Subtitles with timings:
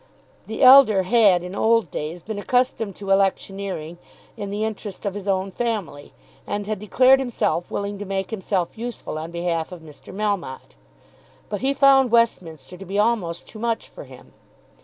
[0.47, 3.99] The elder had in old days been accustomed to electioneering
[4.35, 6.11] in the interest of his own family,
[6.47, 10.11] and had declared himself willing to make himself useful on behalf of Mr.
[10.11, 10.75] Melmotte.
[11.49, 14.33] But he found Westminster to be almost too much for him.